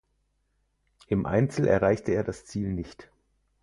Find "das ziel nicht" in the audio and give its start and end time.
2.23-3.11